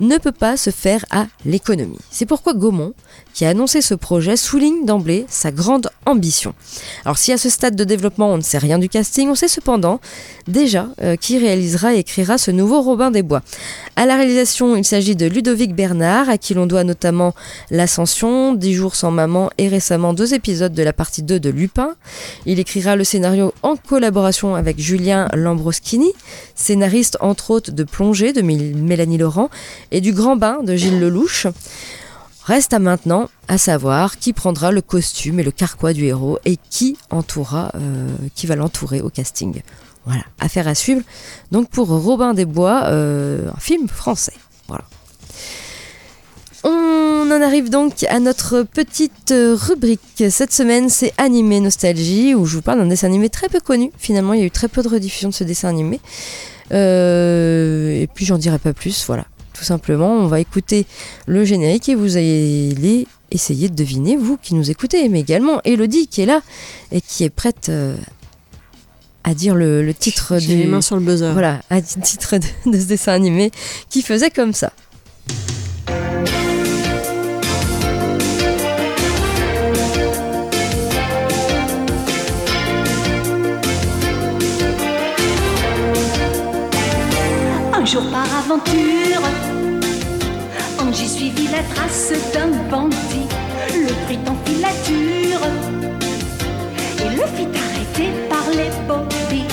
[0.00, 1.98] ne peut pas se faire à l'économie.
[2.10, 2.94] C'est pourquoi Gaumont,
[3.34, 6.54] qui a annoncé ce projet, souligne d'emblée sa grande ambition.
[7.04, 9.48] Alors si à ce stade de développement on ne sait rien du casting, on sait
[9.48, 10.00] cependant
[10.48, 13.42] déjà euh, qui réalisera et écrira ce nouveau Robin des Bois.
[13.96, 17.34] À la réalisation, il s'agit de Ludovic Bernard, à qui l'on doit notamment
[17.70, 21.94] L'Ascension, 10 jours sans maman et récemment deux épisodes de la partie 2 de Lupin.
[22.44, 26.12] Il écrira le scénario en collaboration avec Julien Lambroschini,
[26.54, 29.50] scénariste entre autres de Plongée de Mélanie Laurent
[29.90, 31.46] et du Grand Bain de Gilles Lelouch.
[32.44, 36.58] Reste à maintenant à savoir qui prendra le costume et le carquois du héros et
[36.70, 39.62] qui entourera, euh, qui va l'entourer au casting.
[40.04, 41.02] Voilà, affaire à suivre.
[41.50, 44.34] Donc pour Robin des Bois, euh, un film français.
[44.68, 44.84] Voilà.
[46.62, 50.24] On en arrive donc à notre petite rubrique.
[50.30, 53.90] Cette semaine, c'est Animé Nostalgie, où je vous parle d'un dessin animé très peu connu.
[53.98, 56.00] Finalement, il y a eu très peu de rediffusion de ce dessin animé.
[56.72, 59.04] Euh, et puis, j'en dirai pas plus.
[59.06, 60.86] Voilà, tout simplement, on va écouter
[61.26, 66.06] le générique et vous allez essayer de deviner, vous qui nous écoutez, mais également Elodie
[66.06, 66.42] qui est là
[66.92, 67.96] et qui est prête euh,
[69.24, 70.48] à dire le, titre du.
[70.48, 71.32] les mains sur le buzzer.
[71.32, 73.50] Voilà, à dire le titre de, de ce dessin animé
[73.90, 74.72] qui faisait comme ça.
[87.72, 89.22] Un jour par aventure,
[91.26, 93.28] Angie suivit la trace d'un bandit,
[93.74, 95.40] le prit en filature
[97.00, 99.48] et le fit arrêter par les bobbies.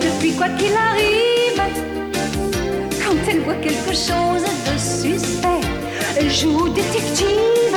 [0.00, 1.62] Depuis quoi qu'il arrive,
[3.04, 5.66] quand elle voit quelque chose de suspect,
[6.16, 7.76] elle joue détective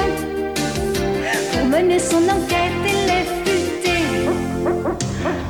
[1.52, 4.04] pour mener son enquête et les futer.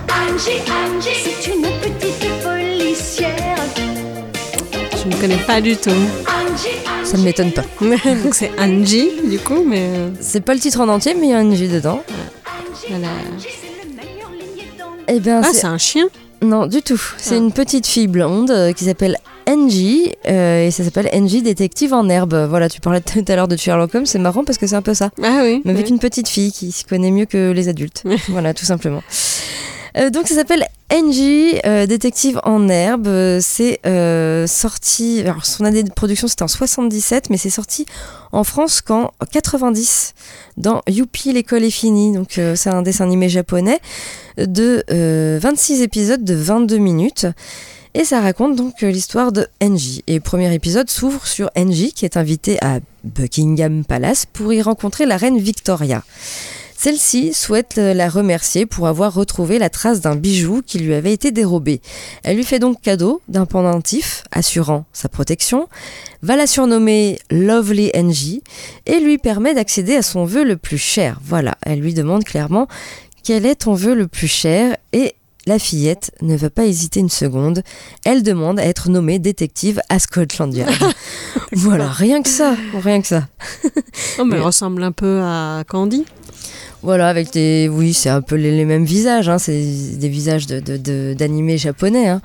[0.09, 3.92] Angie, Angie, c'est une petite policière.
[5.13, 5.91] Je ne connais pas du tout.
[7.03, 7.63] Ça ne m'étonne pas.
[8.23, 9.81] Donc c'est Angie, du coup, mais.
[9.81, 12.01] euh, C'est pas le titre en entier, mais il y a Angie dedans.
[15.07, 16.07] Eh Ah, c'est- c'est un chien
[16.41, 17.01] Non, du tout.
[17.17, 17.37] C'est Ah.
[17.37, 22.09] une petite fille blonde euh, qui s'appelle Angie euh, et ça s'appelle Angie détective en
[22.09, 22.47] herbe.
[22.49, 24.81] Voilà, tu parlais tout à l'heure de Sherlock Holmes, c'est marrant parce que c'est un
[24.81, 25.09] peu ça.
[25.21, 25.61] Ah oui.
[25.65, 25.91] Mais avec oui.
[25.91, 28.03] une petite fille qui s'y connaît mieux que les adultes.
[28.29, 29.03] voilà, tout simplement.
[29.97, 33.07] Euh, donc ça s'appelle Angie, euh, détective en herbe.
[33.07, 37.85] Euh, C'est euh, sorti, alors son année de production c'était en 77, mais c'est sorti
[38.31, 40.13] en France qu'en 90
[40.57, 42.13] dans Youpi, l'école est finie.
[42.13, 43.79] Donc euh, c'est un dessin animé japonais
[44.37, 47.27] de euh, 26 épisodes de 22 minutes.
[47.95, 50.03] Et ça raconte donc euh, l'histoire de Angie.
[50.07, 54.61] Et le premier épisode s'ouvre sur Angie qui est invitée à Buckingham Palace pour y
[54.61, 56.03] rencontrer la reine Victoria.
[56.83, 61.13] Celle-ci souhaite euh, la remercier pour avoir retrouvé la trace d'un bijou qui lui avait
[61.13, 61.79] été dérobé.
[62.23, 65.69] Elle lui fait donc cadeau d'un pendentif assurant sa protection,
[66.23, 68.43] va la surnommer Lovely Angie
[68.85, 71.21] et lui permet d'accéder à son vœu le plus cher.
[71.23, 72.67] Voilà, elle lui demande clairement
[73.23, 74.75] quel est ton vœu le plus cher?
[74.91, 75.15] Et
[75.45, 77.63] la fillette ne va pas hésiter une seconde.
[78.03, 80.93] Elle demande à être nommée détective à Scotland Yard.
[81.53, 83.29] voilà, rien que ça, rien que ça.
[84.19, 86.03] Oh, mais elle ressemble un peu à Candy.
[86.83, 87.69] Voilà, avec des.
[87.71, 89.63] Oui, c'est un peu les, les mêmes visages, hein, c'est
[89.97, 92.09] des visages d'animés de, de, japonais.
[92.09, 92.21] hein.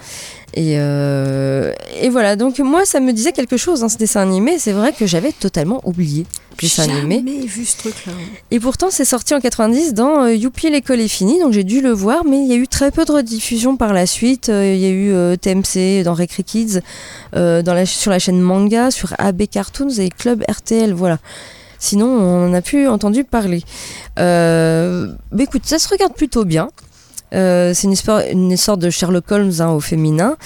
[0.55, 4.59] Et, euh, et voilà, donc moi, ça me disait quelque chose dans ce dessin animé.
[4.59, 7.23] C'est vrai que j'avais totalement oublié le dessin animé.
[7.25, 8.12] Jamais vu ce truc-là.
[8.51, 11.81] Et pourtant, c'est sorti en 90 dans euh, Youpi, l'école est finie, donc j'ai dû
[11.81, 14.49] le voir, mais il y a eu très peu de rediffusion par la suite.
[14.49, 16.81] Euh, Il y a eu euh, TMC dans Recre Kids,
[17.37, 21.18] euh, dans la, sur la chaîne Manga, sur AB Cartoons et Club RTL, voilà.
[21.79, 23.62] Sinon, on en a plus entendu parler.
[24.19, 26.71] Euh, bah écoute, ça se regarde plutôt bien.
[27.35, 27.95] Euh, c'est une,
[28.33, 30.37] une sorte de Sherlock Holmes hein, au féminin.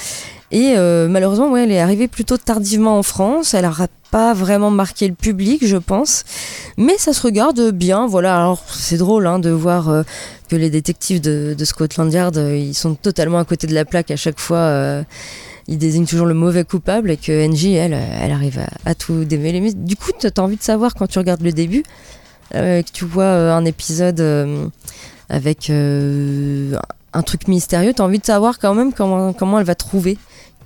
[0.51, 3.55] Et euh, malheureusement, ouais, elle est arrivée plutôt tardivement en France.
[3.55, 6.25] Elle n'aura pas vraiment marqué le public, je pense.
[6.77, 8.07] Mais ça se regarde bien.
[8.07, 10.05] Voilà, alors c'est drôle hein, de voir
[10.51, 14.11] que les détectives de, de Scotland Yard, ils sont totalement à côté de la plaque
[14.11, 15.05] à chaque fois.
[15.69, 18.95] Ils désignent toujours le mauvais coupable et que Angie, elle, euh, elle arrive à, à
[18.95, 19.61] tout démêler.
[19.61, 21.85] Mais du coup, tu as envie de savoir quand tu regardes le début,
[22.55, 24.67] euh, que tu vois euh, un épisode euh,
[25.31, 29.75] avec un truc mystérieux, tu as envie de savoir quand même comment, comment elle va
[29.75, 30.19] trouver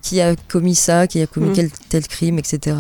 [0.03, 1.53] qui a commis ça, qui a commis Mm.
[1.53, 2.77] quel tel crime, etc.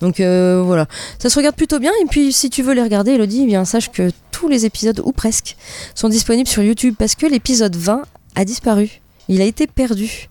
[0.00, 0.86] Donc voilà,
[1.18, 1.92] ça se regarde plutôt bien.
[2.02, 5.00] Et puis si tu veux les regarder, Elodie, eh bien sache que tous les épisodes,
[5.04, 5.56] ou presque,
[5.94, 8.02] sont disponibles sur YouTube parce que l'épisode 20
[8.34, 9.00] a disparu.
[9.28, 10.28] Il a été perdu.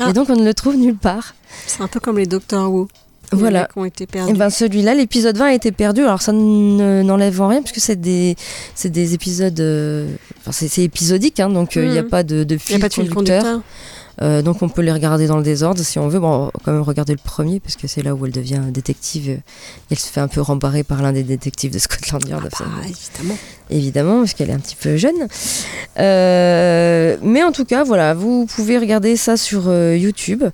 [0.00, 0.10] Ah.
[0.10, 1.34] Et donc on ne le trouve nulle part.
[1.66, 2.88] C'est un peu comme les Doctor Who.
[3.30, 3.68] Voilà.
[3.70, 4.32] Qui ont été Et perdus.
[4.34, 6.00] ben celui-là, l'épisode 20 a été perdu.
[6.02, 8.36] Alors ça ne- n'enlève en rien puisque c'est des,
[8.74, 9.58] c'est des épisodes.
[9.60, 10.08] euh,
[10.46, 12.76] Enfin, c'est épisodique, hein, donc euh, il n'y a pas de, de Il n'y fil
[12.76, 13.60] a pas de fil conducteur.
[14.20, 16.20] Euh, donc on peut les regarder dans le désordre si on veut.
[16.20, 18.60] Bon, on va quand même regarder le premier parce que c'est là où elle devient
[18.70, 19.28] détective.
[19.28, 19.40] Et
[19.90, 22.48] elle se fait un peu rembarrer par l'un des détectives de Scotland Yard.
[22.60, 23.38] Ah, évidemment.
[23.70, 25.28] Évidemment, parce qu'elle est un petit peu jeune.
[25.98, 30.44] Euh, mais en tout cas, voilà, vous pouvez regarder ça sur euh, YouTube.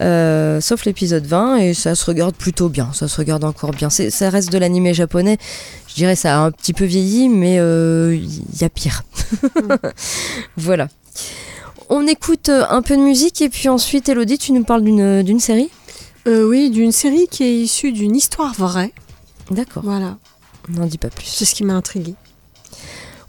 [0.00, 3.90] Euh, sauf l'épisode 20 et ça se regarde plutôt bien, ça se regarde encore bien.
[3.90, 5.38] Ça reste de l'animé japonais,
[5.88, 9.02] je dirais ça a un petit peu vieilli, mais il y a pire.
[10.56, 10.88] voilà.
[11.90, 15.22] On écoute euh, un peu de musique et puis ensuite, Elodie, tu nous parles d'une
[15.22, 15.70] d'une série?
[16.26, 18.92] Euh, oui, d'une série qui est issue d'une histoire vraie.
[19.50, 19.82] D'accord.
[19.84, 20.18] Voilà.
[20.68, 21.26] N'en dis pas plus.
[21.26, 22.14] C'est ce qui m'a intriguée.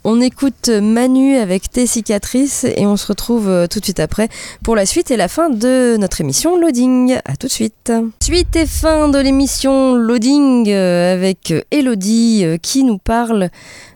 [0.02, 4.30] On écoute Manu avec tes cicatrices et on se retrouve euh, tout de suite après
[4.64, 7.18] pour la suite et la fin de notre émission Loading.
[7.26, 7.92] À tout de suite.
[8.22, 13.50] Suite et fin de l'émission Loading euh, avec Elodie euh, qui nous parle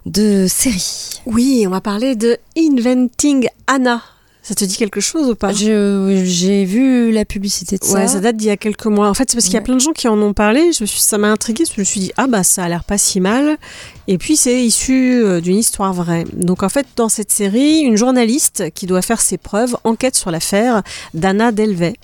[0.05, 1.23] de séries.
[1.25, 4.03] Oui, on va parler de Inventing Anna.
[4.47, 5.53] Ça te dit quelque chose ou pas?
[5.53, 7.95] J'ai vu la publicité de ça.
[7.95, 9.09] Ouais, ça date d'il y a quelques mois.
[9.09, 9.65] En fait, c'est parce qu'il y a Ouais.
[9.65, 10.71] plein de gens qui en ont parlé.
[10.73, 11.65] Je me suis, ça m'a intriguée.
[11.65, 13.57] Je me suis dit, ah bah ça a l'air pas si mal.
[14.07, 16.25] Et puis c'est issu euh, d'une histoire vraie.
[16.35, 20.31] Donc en fait, dans cette série, une journaliste qui doit faire ses preuves enquête sur
[20.31, 20.83] l'affaire
[21.15, 21.95] d'Anna Delvey,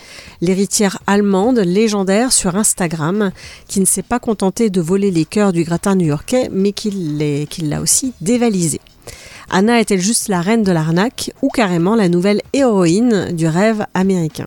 [0.41, 3.33] l'héritière allemande légendaire sur Instagram,
[3.69, 6.91] qui ne s'est pas contentée de voler les cœurs du gratin new-yorkais, mais qui
[7.61, 8.81] l'a aussi dévalisé.
[9.51, 14.47] Anna est-elle juste la reine de l'arnaque ou carrément la nouvelle héroïne du rêve américain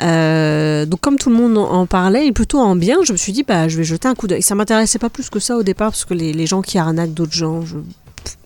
[0.00, 3.32] Euh, donc comme tout le monde en parlait, et plutôt en bien, je me suis
[3.32, 4.42] dit bah je vais jeter un coup d'œil.
[4.42, 7.32] Ça m'intéressait pas plus que ça au départ parce que les, gens qui arnaquent d'autres
[7.32, 7.78] gens, je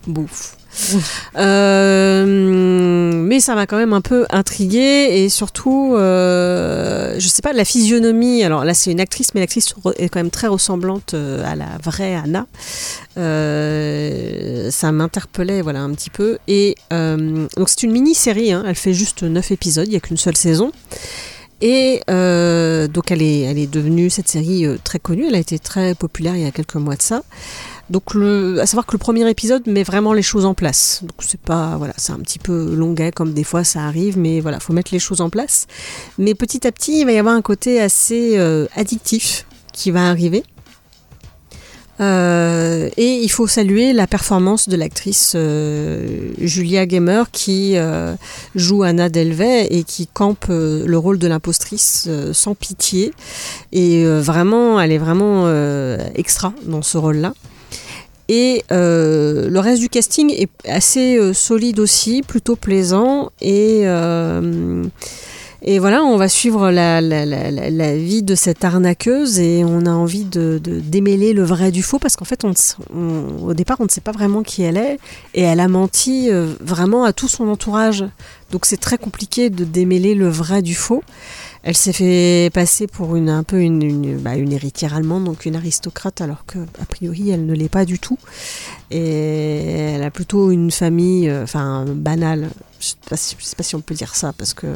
[0.07, 0.57] bouffe.
[1.37, 7.53] Euh, mais ça m'a quand même un peu intriguée et surtout, euh, je sais pas,
[7.53, 8.43] la physionomie.
[8.45, 11.79] Alors là, c'est une actrice, mais l'actrice est quand même très ressemblante euh, à la
[11.83, 12.47] vraie Anna.
[13.17, 16.39] Ça m'interpellait, voilà, un petit peu.
[16.49, 18.53] Et donc c'est une mini-série.
[18.53, 19.87] hein, elle fait juste 9 épisodes.
[19.87, 20.73] Il n'y a qu'une seule saison.
[21.61, 25.27] Et donc elle est, elle est devenue cette série très connue.
[25.29, 27.23] Elle a été très populaire il y a quelques mois de ça.
[27.91, 31.01] Donc à savoir que le premier épisode met vraiment les choses en place.
[31.03, 34.41] Donc c'est pas voilà, c'est un petit peu longuet comme des fois ça arrive, mais
[34.41, 35.67] voilà, faut mettre les choses en place.
[36.19, 40.09] Mais petit à petit, il va y avoir un côté assez euh, addictif qui va
[40.09, 40.45] arriver.
[42.01, 47.77] Euh, et il faut saluer la performance de l'actrice euh, Julia Gamer qui
[48.55, 53.13] joue Anna Delvey et qui campe le rôle de l'impostrice sans pitié.
[53.73, 55.47] Et vraiment, elle est vraiment
[56.15, 57.35] extra dans ce rôle-là.
[58.29, 63.31] Et euh, le reste du casting est assez euh, solide aussi, plutôt plaisant.
[63.41, 64.85] Et, euh,
[65.63, 69.91] et voilà, on va suivre la, la- la- vie de cette arnaqueuse et on a
[69.91, 72.53] envie de, de démêler le vrai du faux parce qu'en fait, on,
[72.97, 74.99] on- au départ, on ne sait pas vraiment qui elle est
[75.35, 78.05] et elle a menti vraiment à tout son entourage.
[78.51, 81.03] Donc c'est très compliqué de démêler le vrai du faux.
[81.65, 85.47] Elle s'est fait passer pour une un peu une, une, bah, une héritière allemande, donc
[85.47, 88.19] une aristocrate, alors que a priori elle ne l'est pas du tout.
[88.91, 92.49] Et elle a plutôt une famille, euh, enfin banale.
[92.81, 94.67] Je je sais pas si on peut dire ça parce que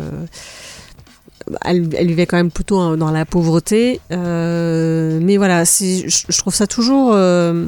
[1.65, 4.01] elle, elle vivait quand même plutôt hein, dans la pauvreté.
[4.13, 7.67] Euh, mais voilà, je, je trouve ça toujours euh,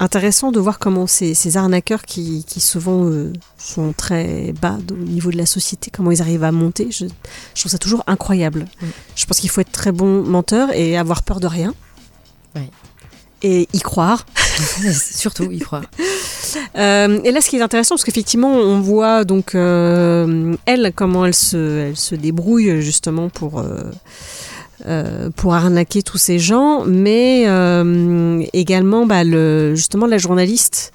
[0.00, 4.94] intéressant de voir comment ces, ces arnaqueurs qui, qui souvent euh, sont très bas au
[4.94, 6.88] niveau de la société, comment ils arrivent à monter.
[6.90, 7.06] Je,
[7.54, 8.66] je trouve ça toujours incroyable.
[9.14, 11.74] Je pense qu'il faut être très bon menteur et avoir peur de rien.
[13.42, 14.24] Et y croire.
[14.92, 15.84] Surtout, y croire.
[16.76, 21.26] Euh, et là, ce qui est intéressant, parce qu'effectivement, on voit donc euh, elle comment
[21.26, 23.60] elle se, elle se débrouille justement pour
[24.86, 29.22] euh, pour arnaquer tous ces gens, mais euh, également bah,
[29.74, 30.92] justement la journaliste.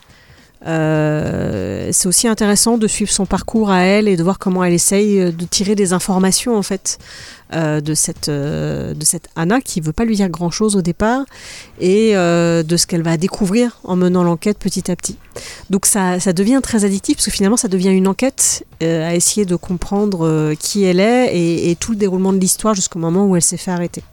[0.65, 4.73] Euh, c'est aussi intéressant de suivre son parcours à elle et de voir comment elle
[4.73, 6.97] essaye de tirer des informations en fait
[7.53, 10.81] euh, de cette euh, de cette Anna qui veut pas lui dire grand chose au
[10.81, 11.23] départ
[11.79, 15.17] et euh, de ce qu'elle va découvrir en menant l'enquête petit à petit.
[15.69, 19.15] Donc ça, ça devient très addictif parce que finalement ça devient une enquête euh, à
[19.15, 23.25] essayer de comprendre euh, qui elle est et tout le déroulement de l'histoire jusqu'au moment
[23.25, 24.03] où elle s'est fait arrêter.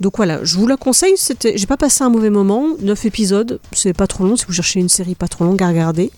[0.00, 3.60] Donc voilà, je vous la conseille, c'était, j'ai pas passé un mauvais moment, 9 épisodes,
[3.72, 6.10] c'est pas trop long si vous cherchez une série pas trop longue à regarder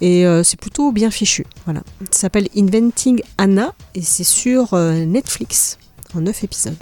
[0.00, 1.44] et euh, c'est plutôt bien fichu.
[1.64, 5.78] Voilà, ça s'appelle Inventing Anna et c'est sur euh, Netflix
[6.14, 6.76] en 9 épisodes.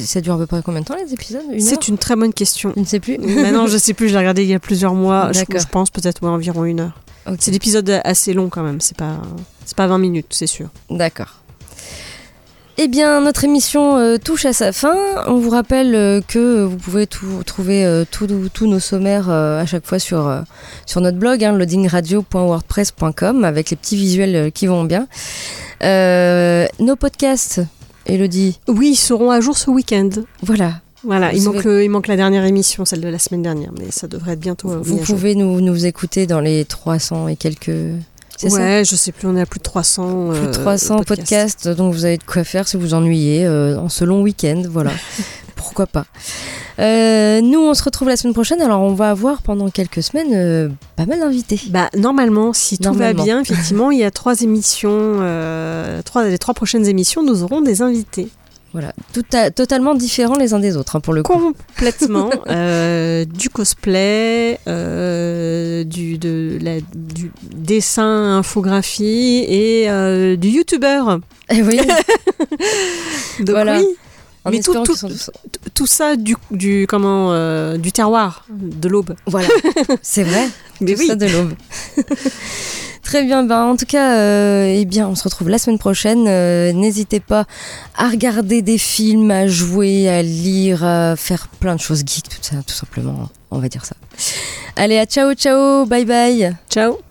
[0.00, 1.42] Ça dure à peu près combien de temps les épisodes?
[1.58, 2.72] C'est une très bonne question.
[2.74, 3.18] Je ne sais plus.
[3.18, 5.90] Maintenant, je sais plus, je l'ai regardé il y a plusieurs mois, je, je pense
[5.90, 7.00] peut-être ouais, environ une heure.
[7.38, 9.18] C'est l'épisode assez long quand même, c'est pas,
[9.64, 10.68] c'est pas 20 minutes, c'est sûr.
[10.88, 11.39] D'accord.
[12.82, 14.96] Eh bien, notre émission euh, touche à sa fin.
[15.26, 18.26] On vous rappelle euh, que vous pouvez tout, trouver euh, tous
[18.66, 20.34] nos sommaires à chaque fois sur,
[20.86, 25.08] sur notre blog, hein, loadingradio.wordpress.com, avec les petits visuels qui vont bien.
[25.82, 27.60] Nos podcasts,
[28.06, 28.58] Elodie.
[28.66, 30.08] Oui, ils seront à jour ce week-end.
[30.42, 30.80] Voilà.
[31.04, 33.90] Voilà, il manque, le- il manque la dernière émission, celle de la semaine dernière, mais
[33.90, 34.68] ça devrait être bientôt.
[34.80, 37.70] Vous pouvez nous, nous écouter dans les 300 et quelques.
[38.40, 40.30] C'est ça Ouais, je sais plus, on est à plus de 300.
[40.30, 41.68] Plus de euh, 300 podcasts.
[41.68, 44.92] donc vous avez de quoi faire si vous ennuyez euh, en ce long week-end, voilà.
[45.56, 46.06] Pourquoi pas.
[46.78, 50.32] Euh, nous, on se retrouve la semaine prochaine, alors on va avoir pendant quelques semaines
[50.32, 51.60] euh, pas mal d'invités.
[51.68, 53.18] Bah, normalement, si tout Normalement.
[53.18, 57.42] va bien, effectivement, il y a trois émissions, euh, trois, les trois prochaines émissions, nous
[57.42, 58.28] aurons des invités.
[58.72, 61.54] Voilà, tout à- totalement différents les uns des autres, hein, pour le coup.
[61.76, 62.30] Complètement.
[62.48, 71.18] euh, du cosplay, euh, du, de, la, du dessin, infographie et euh, du youtubeur.
[71.50, 71.80] Eh oui.
[73.40, 73.78] Donc Voilà.
[73.80, 73.86] oui.
[74.44, 75.30] En Mais tout, tout, tous-
[75.74, 79.14] tout ça du, du, comment, euh, du terroir, de l'aube.
[79.26, 79.48] Voilà,
[80.00, 80.48] c'est vrai.
[80.80, 81.06] Mais Tout oui.
[81.08, 81.52] ça de l'aube.
[83.10, 86.26] Très bien, ben en tout cas, euh, eh bien, on se retrouve la semaine prochaine.
[86.28, 87.44] Euh, N'hésitez pas
[87.96, 92.36] à regarder des films, à jouer, à lire, à faire plein de choses geeks, tout
[92.40, 93.28] ça, tout simplement.
[93.50, 93.96] On va dire ça.
[94.76, 96.54] Allez, à ciao, ciao, bye bye.
[96.70, 97.09] Ciao.